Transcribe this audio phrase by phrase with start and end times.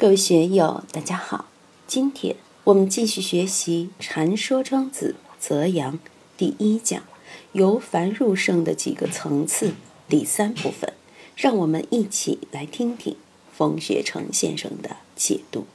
[0.00, 1.44] 各位学友，大家好。
[1.86, 5.92] 今天我们继续学习《禅说庄子·泽阳》
[6.38, 7.02] 第一讲
[7.52, 9.74] “由凡入圣”的几个层次
[10.08, 10.94] 第三部分，
[11.36, 13.14] 让我们一起来听听
[13.54, 15.66] 冯学成先生的解读。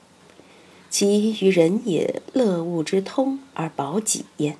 [0.90, 4.58] 其于人也，乐物之通而保己焉。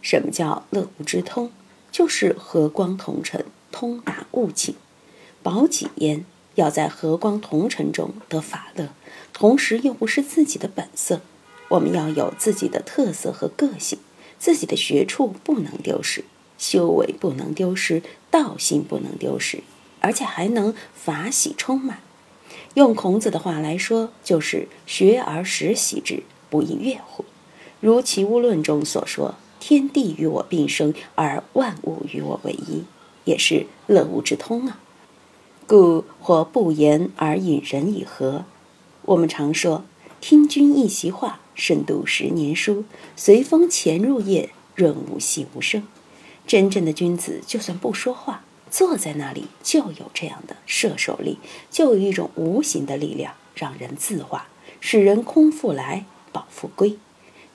[0.00, 1.50] 什么叫乐物之通？
[1.92, 4.74] 就是和光同尘，通达物情，
[5.42, 6.24] 保己焉。
[6.54, 8.90] 要在和光同尘中得法乐，
[9.32, 11.20] 同时又不是自己的本色。
[11.68, 13.98] 我们要有自己的特色和个性，
[14.38, 16.24] 自己的学处不能丢失，
[16.58, 19.62] 修为不能丢失，道心不能丢失，
[20.00, 22.00] 而且还能法喜充满。
[22.74, 27.24] 用孔子的话来说，就是“学而时习之，不亦说乎？”
[27.80, 32.84] 如《齐物论》中所说：“天地与我并生，而万物与我为一”，
[33.24, 34.80] 也是乐物之通啊。
[35.66, 38.44] 故或不言而引人以和。
[39.02, 39.84] 我们常说
[40.20, 42.84] ：“听君一席话，胜读十年书。”
[43.16, 45.82] 随风潜入夜，润物细无声。
[46.46, 51.38] 真正的君子，就算不说话，坐在那里，就有这样的摄受力，
[51.70, 54.48] 就有一种无形的力量，让人自化，
[54.80, 56.98] 使人空腹来，饱腹归。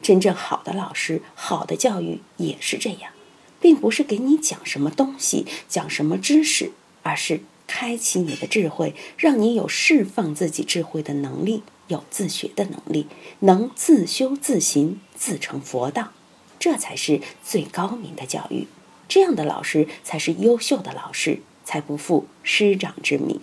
[0.02, 3.12] 真正好的老师，好的教育也是这样，
[3.59, 6.72] 并不是给你讲什么东西，讲什么知识，
[7.03, 7.41] 而是。
[7.70, 13.06] 开启你的智慧，让你有释放自己智慧的能力，有自学的能力，
[13.42, 16.12] 能自修自行，自成佛道，
[16.58, 18.66] 这才是最高明的教育。
[19.08, 23.40] 这样的老师才是优秀的老师，才不负师长之名。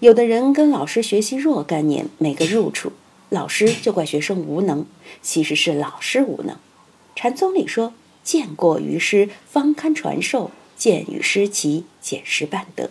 [0.00, 2.92] 有的人跟老师学习若干年，没个入处，
[3.28, 4.86] 老师就怪学生无能，
[5.20, 6.56] 其实是老师无能。
[7.14, 7.92] 禅宗里说
[8.24, 12.88] ：“见过于师，方堪传授；见与师齐，见师半德。”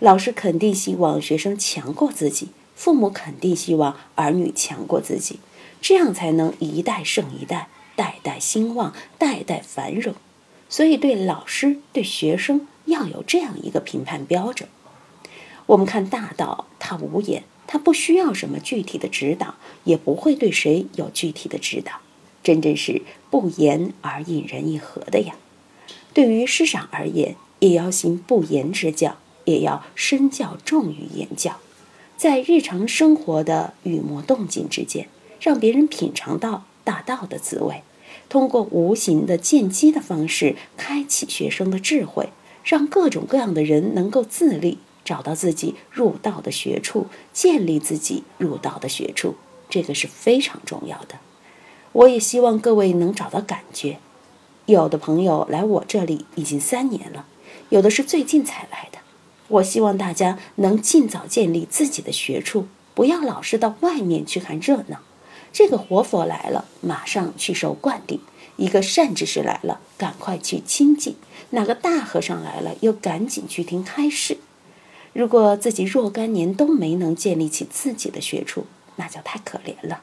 [0.00, 5.38] 老师肯定希望学生强过自己，父母肯定希望儿女强过自己，
[5.80, 10.14] 这样才能一代胜一代，代代兴旺，代代繁荣。
[10.68, 14.68] 所以，对老师、对学生要有这样一个评判标准。
[15.66, 19.54] 我们看大道，它无言，它不需要什么具体的指导，
[19.84, 21.92] 也不会对谁有具体的指导，
[22.42, 25.36] 真正是不言而引人以和的呀。
[26.12, 29.16] 对于师长而言，也要行不言之教。
[29.44, 31.56] 也要身教重于言教，
[32.16, 35.08] 在日常生活的语默动静之间，
[35.40, 37.82] 让别人品尝到大道的滋味。
[38.28, 42.30] 通过无形的见机的方式，开启学生的智慧，
[42.64, 49.34] 让各种各样的人能够自立，找到自己入道的学处，建立自己入道的学处，
[49.68, 51.18] 这个是非常重要的。
[51.92, 53.98] 我也希望各位能找到感觉。
[54.66, 57.26] 有的朋友来我这里已经三年了，
[57.68, 58.98] 有的是最近才来的。
[59.48, 65.00] 我希望大家能尽早建立自己的学处，不要老是到外面去看热闹。
[65.52, 68.18] 这个活佛来了，马上去受灌顶；
[68.56, 71.14] 一个善知识来了，赶快去亲近；
[71.50, 74.38] 哪个大和尚来了，又赶紧去听开示。
[75.12, 78.66] 如果自己若干年都没能建立起自己的学处，
[78.96, 80.00] 那就太可怜了。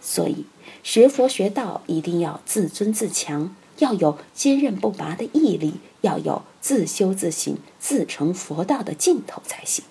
[0.00, 0.46] 所以，
[0.82, 3.54] 学佛学道一定要自尊自强。
[3.78, 9.84] 要有坚韧不拔的毅力，要有自修自行、自成佛道的劲头才行。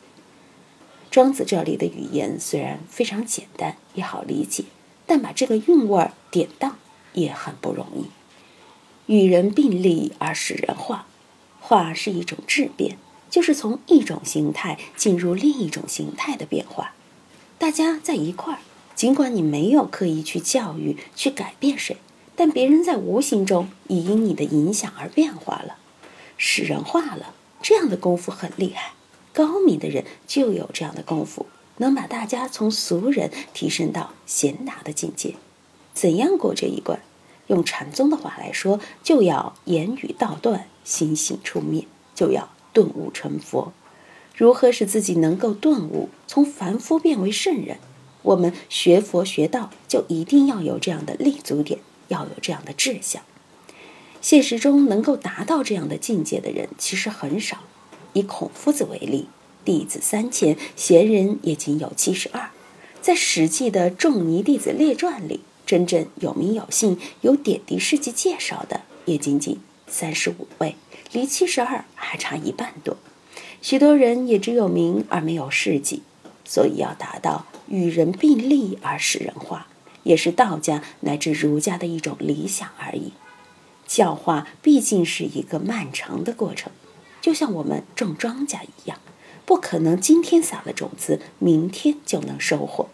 [1.11, 4.63] 庄子这里的语言虽然非常简单，也好理解，
[5.05, 6.77] 但把这个韵味儿典当
[7.13, 8.05] 也很不容易。
[9.05, 11.05] 与人并立而使人化，
[11.59, 12.97] 化是一种质变，
[13.29, 16.94] 就是从一种形态进入另一种形态的变化。
[17.59, 18.59] 大家在一块儿，
[18.95, 21.97] 尽管你没有刻意去教育、去改变谁。
[22.35, 25.77] 但别人在无形中已因你的影响而变化了，
[26.38, 27.33] 使人化了。
[27.61, 28.94] 这样的功夫很厉害，
[29.31, 31.45] 高明的人就有这样的功夫，
[31.77, 35.35] 能把大家从俗人提升到贤达的境界。
[35.94, 36.99] 怎样过这一关？
[37.47, 43.73] 用禅宗的话来说，就要言语道断，心性出灭，就要顿悟成佛。
[44.35, 47.77] 如何使自己能够顿悟，从凡夫变为圣人？
[48.23, 51.79] 我们学佛学道，就一定要有这样的立足点。
[52.13, 53.24] 要有这样的志向，
[54.21, 57.57] 现实中能够达到这样的境界的人其实很少。
[58.13, 59.27] 以孔夫子为例，
[59.65, 62.51] 弟子三千，贤人也仅有七十二。
[63.01, 70.75] 在《史记》的《仲尼弟子列传》里，真正有名有姓、有点滴事迹介绍的，也仅仅三十五位，
[71.12, 72.95] 离七十二还差一半多。
[73.62, 76.04] 许多人也只有名而没有事迹，
[76.45, 79.68] 所以要达到与人并立而使人化。
[80.03, 83.13] 也是道家乃至儒家的一种理想而已。
[83.85, 86.71] 教化毕竟是一个漫长的过程，
[87.21, 89.00] 就像我们种庄稼一样，
[89.45, 92.89] 不可能今天撒了种子，明天就能收获。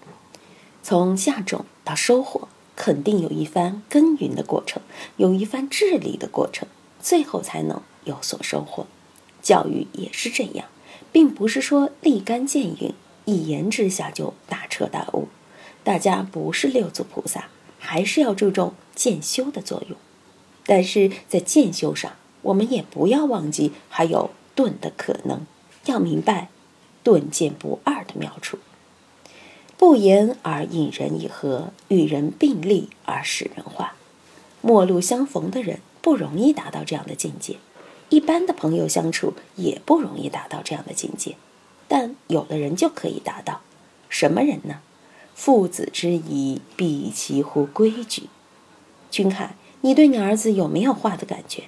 [0.82, 4.82] 从下种到收获，肯定有一番耕耘的过程，
[5.18, 6.68] 有一番治理的过程，
[7.00, 8.88] 最后才能有所收获。
[9.42, 10.66] 教育也是这样，
[11.12, 12.94] 并不是说立竿见影，
[13.26, 15.28] 一言之下就大彻大悟。
[15.90, 17.46] 大家不是六祖菩萨，
[17.80, 19.98] 还是要注重渐修的作用。
[20.68, 22.12] 但是在渐修上，
[22.44, 25.48] 我们也不要忘记还有顿的可能，
[25.86, 26.50] 要明白
[27.02, 28.60] 顿渐不二的妙处。
[29.78, 33.96] 不言而引人以和，与人并立而使人化。
[34.62, 37.56] 陌路相逢的人不容易达到这样的境界，
[38.10, 41.36] 一般的朋友相处也不容易达到这样的境界。
[41.88, 43.62] 但有的人就可以达到，
[44.08, 44.82] 什么人呢？
[45.40, 48.24] 父子之谊，必其乎规矩。
[49.10, 49.56] 君看。
[49.82, 51.64] 你对你儿子有没有画的感觉？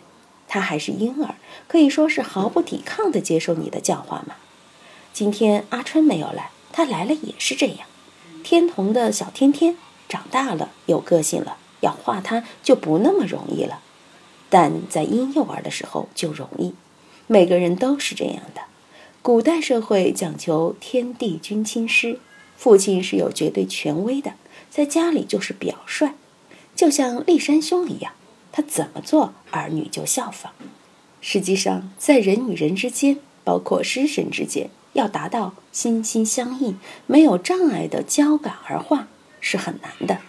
[0.45, 1.35] 他还是婴儿，
[1.69, 4.35] 可以说是毫不抵抗地接受你的教化嘛？
[5.13, 7.87] 今天阿春没有来，他来了也是这样。
[8.43, 9.77] 天童的小天天
[10.09, 13.79] 长大了，有个性了，要化他就不那么容易了。
[14.49, 16.73] 但在婴幼儿的时候就容易，
[17.27, 18.63] 每个人都是这样的。
[19.21, 22.19] 古代社会讲求天地君亲师，
[22.61, 24.33] 父亲是有绝对权威的，
[24.69, 26.11] 在家里就是表率。
[26.75, 28.13] 就像立山兄一样，
[28.51, 30.53] 他怎么做，儿女就效仿。
[31.21, 36.77] 实际上，在人与人之间，包括师生之间，要达到心心相印、
[37.07, 39.07] 没有障碍的交感而化，
[39.39, 40.19] 是很难的。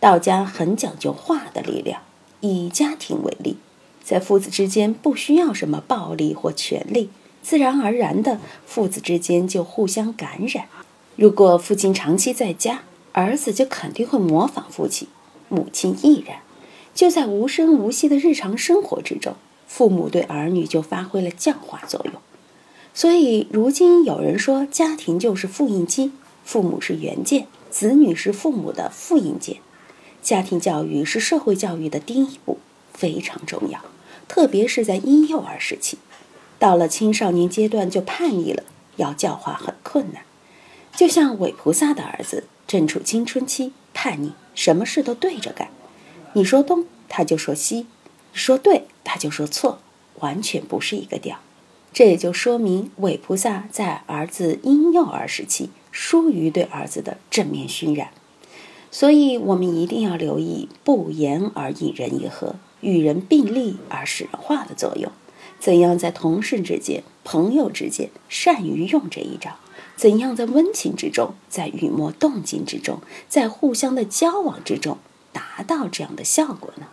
[0.00, 2.02] 道家很讲究化的力量。
[2.40, 3.56] 以家庭为例，
[4.02, 7.08] 在父子之间不需要什么暴力或权力，
[7.40, 10.66] 自然而然的，父子之间就互相感染。
[11.16, 12.82] 如果父亲长期在家，
[13.12, 15.08] 儿子就肯定会模仿父亲。
[15.48, 16.40] 母亲亦然，
[16.94, 19.34] 就在无声无息的日常生活之中，
[19.66, 22.12] 父母对儿女就发挥了教化作用。
[22.92, 26.12] 所以，如今有人说，家庭就是复印机，
[26.44, 29.56] 父母是原件，子女是父母的复印件。
[30.20, 32.58] 家庭教育是社会教育的第一步，
[32.92, 33.80] 非常重要，
[34.28, 35.96] 特别是在婴幼儿时期，
[36.58, 38.64] 到了青少年阶段就叛逆了，
[38.96, 40.25] 要教化很困难。
[40.96, 44.32] 就像韦菩萨的儿子，正处青春期，叛逆。
[44.54, 45.68] 什么事都对着干，
[46.32, 47.86] 你说东他就说西，你
[48.32, 49.80] 说对他就说错，
[50.20, 51.38] 完全不是一个调。
[51.92, 58.08] 这也就说明韦菩萨在儿子婴幼儿时期疏于对儿子的正面熏染。
[58.90, 65.12] 所以我们一定要留意不言而引人以和，与人并立而使人化的作用。
[65.60, 69.56] 怎样在同事之间、朋友之间善于用这一招？
[69.96, 74.98] 怎样在温情之中，在雨墨动静之中，在互相的交往之中，
[75.32, 76.86] 达到这样的效果呢？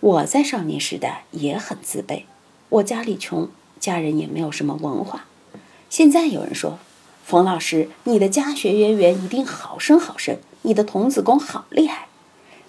[0.00, 2.24] 我在少年时代也很自卑，
[2.68, 3.48] 我家里穷，
[3.80, 5.24] 家人也没有什么文化。
[5.88, 6.78] 现在有人说，
[7.24, 12.08] 冯老师，你的家学渊源一定好深好深，你的童子功好厉害。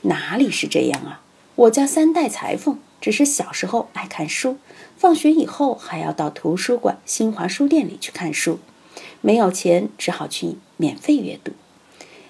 [0.04, 1.22] 哪里是这样啊？
[1.56, 4.58] 我家三代裁缝，只是小时候爱看书，
[4.96, 8.60] 放学以后还要到图书馆、新华书店里去看书。
[9.22, 11.52] 没有钱，只好去免费阅读。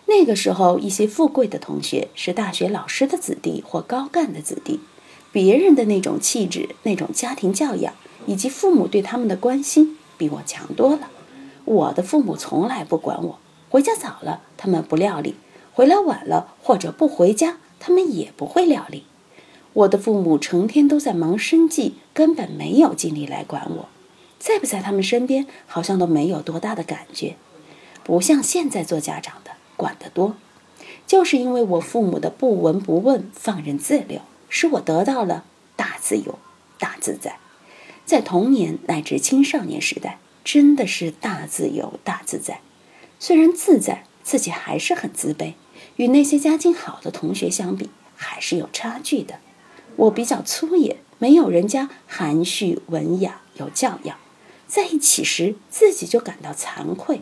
[0.05, 4.79] 那个时候，一些富贵的同学是大学老师的子弟或高干的子弟，
[5.31, 7.93] 别人的那种气质、那种家庭教养
[8.25, 11.09] 以及父母对他们的关心，比我强多了。
[11.65, 13.39] 我的父母从来不管我，
[13.69, 15.35] 回家早了他们不料理，
[15.73, 19.03] 回来晚了或者不回家，他们也不会料理。
[19.73, 23.89] 我的父母成天都在忙生计，根本没有精力来管我。
[24.39, 27.35] 在不在他们身边，好像都没有多大的感觉，
[28.03, 30.35] 不像现在做家长的管得多。
[31.05, 36.37] 就是因为我父母的不闻不问、放任自流，使我得到了大自由、
[36.77, 37.37] 大自在。
[38.05, 42.61] 在童年乃至青少年时代，真的是大自由、大自在。
[43.19, 45.53] 虽然自在，自己还是很自卑，
[45.95, 49.39] 与那些家境好的同学相比，还是有差距的。
[49.95, 54.17] 我比较粗野，没有人家含蓄文雅、有教养。
[54.67, 57.21] 在一起时，自己就感到惭愧，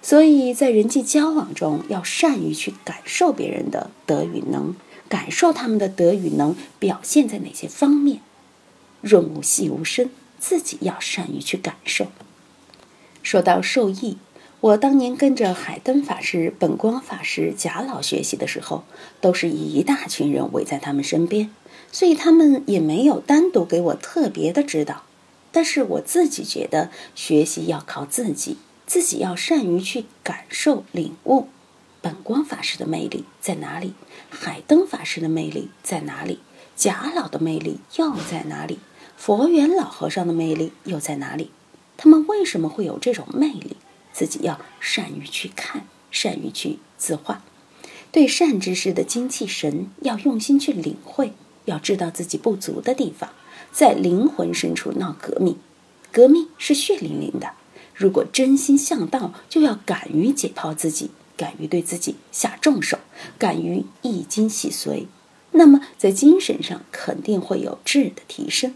[0.00, 4.74] 所以在人际交往中要善于去感受别人的德与能，
[5.08, 8.20] 感受他们的德与能表现在哪些方面。
[9.02, 12.06] 润物细无声，自己要善于去感受。
[13.22, 14.16] 说到受益，
[14.60, 18.84] 我当年跟着海灯法师、本光法师、贾老学习的时候，
[19.20, 21.50] 都是一大群人围在他们身边，
[21.92, 25.02] 所以他们也没有单独给我特别的指导。
[25.52, 28.56] 但是我自己觉得，学习要靠自己，
[28.86, 31.48] 自己要善于去感受、领悟。
[32.00, 33.94] 本光法师的魅力在哪里？
[34.30, 36.40] 海灯法师的魅力在哪里？
[36.74, 38.80] 贾老的魅力又在哪里？
[39.16, 41.50] 佛缘老和尚的魅力又在哪里？
[41.96, 43.76] 他们为什么会有这种魅力？
[44.12, 47.44] 自己要善于去看，善于去自化。
[48.10, 51.32] 对善知识的精气神要用心去领会，
[51.66, 53.30] 要知道自己不足的地方，
[53.72, 55.56] 在灵魂深处闹革命。
[56.12, 57.52] 革命是血淋淋的。
[57.94, 62.98] 如果真心向道，就要敢于解剖自己，敢于对自己下重手，
[63.38, 65.06] 敢于易经洗髓。
[65.52, 68.74] 那么在精神上肯定会有质的提升。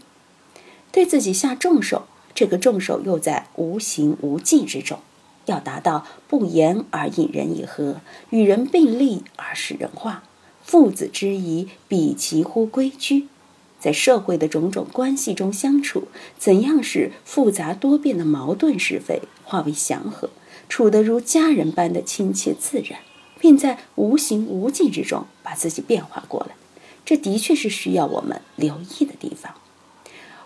[0.91, 4.99] 对自己下重手，这个重手又在无形无迹之中，
[5.45, 10.23] 要达到不言而引人以和，与人并立而使人化，
[10.63, 13.27] 父子之谊比其乎归居。
[13.79, 16.07] 在社会的种种关系中相处，
[16.37, 20.29] 怎样使复杂多变的矛盾是非化为祥和，
[20.67, 22.99] 处得如家人般的亲切自然，
[23.39, 26.55] 并在无形无际之中把自己变化过来，
[27.05, 29.53] 这的确是需要我们留意的地方。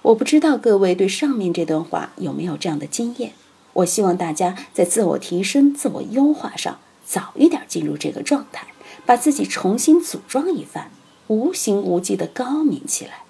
[0.02, 3.34] 我不知道各位对上面这段话有没有这样的经验？
[3.74, 8.68] 我希望大家在自我提升、自我优化上早一点进入这个状态，
[9.06, 10.92] 把自己重新组装一番，
[11.28, 13.24] 无形无迹的高明起来。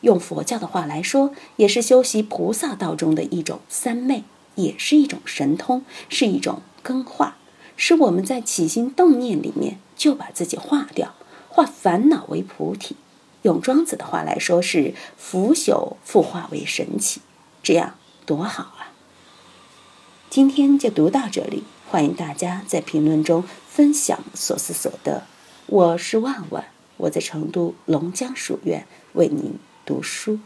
[0.00, 4.24] 用佛教的话来说，也是修习菩萨道中的一种三昧，
[4.56, 7.36] 也是一种神通，是一种更化，
[7.76, 11.14] 使我们在起心动念里面就把自己化掉，
[11.48, 12.96] 化烦恼为菩提。
[13.42, 17.20] 用庄子的话来说，是腐朽复化为神奇，
[17.62, 17.94] 这样
[18.24, 18.90] 多好啊！
[20.30, 25.24] 今天就读到这里，欢迎大家在评论中分享所思所得。
[25.66, 26.64] 我是万万，
[26.96, 30.38] 我在成都龙江书院为您读书。